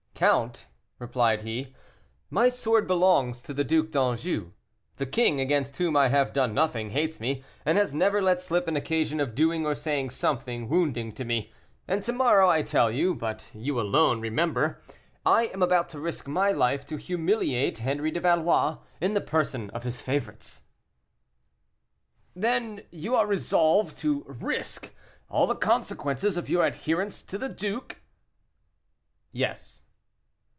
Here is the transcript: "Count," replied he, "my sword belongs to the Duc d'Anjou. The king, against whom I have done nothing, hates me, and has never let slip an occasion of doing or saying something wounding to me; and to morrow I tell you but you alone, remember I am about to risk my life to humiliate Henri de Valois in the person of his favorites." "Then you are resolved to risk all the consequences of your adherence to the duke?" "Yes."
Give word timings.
"Count," 0.21 0.67
replied 0.99 1.41
he, 1.41 1.73
"my 2.29 2.47
sword 2.47 2.85
belongs 2.85 3.41
to 3.41 3.55
the 3.55 3.63
Duc 3.63 3.89
d'Anjou. 3.89 4.51
The 4.97 5.07
king, 5.07 5.41
against 5.41 5.75
whom 5.77 5.97
I 5.97 6.09
have 6.09 6.31
done 6.31 6.53
nothing, 6.53 6.91
hates 6.91 7.19
me, 7.19 7.43
and 7.65 7.75
has 7.75 7.91
never 7.91 8.21
let 8.21 8.39
slip 8.39 8.67
an 8.67 8.75
occasion 8.75 9.19
of 9.19 9.33
doing 9.33 9.65
or 9.65 9.73
saying 9.73 10.11
something 10.11 10.69
wounding 10.69 11.11
to 11.13 11.25
me; 11.25 11.51
and 11.87 12.03
to 12.03 12.13
morrow 12.13 12.47
I 12.47 12.61
tell 12.61 12.91
you 12.91 13.15
but 13.15 13.49
you 13.55 13.79
alone, 13.81 14.21
remember 14.21 14.79
I 15.25 15.45
am 15.47 15.63
about 15.63 15.89
to 15.89 15.99
risk 15.99 16.27
my 16.27 16.51
life 16.51 16.85
to 16.85 16.97
humiliate 16.97 17.79
Henri 17.79 18.11
de 18.11 18.19
Valois 18.19 18.77
in 18.99 19.15
the 19.15 19.21
person 19.21 19.71
of 19.71 19.81
his 19.81 20.01
favorites." 20.03 20.61
"Then 22.35 22.83
you 22.91 23.15
are 23.15 23.25
resolved 23.25 23.97
to 24.01 24.23
risk 24.27 24.93
all 25.29 25.47
the 25.47 25.55
consequences 25.55 26.37
of 26.37 26.47
your 26.47 26.63
adherence 26.67 27.23
to 27.23 27.39
the 27.39 27.49
duke?" 27.49 28.03
"Yes." 29.31 29.79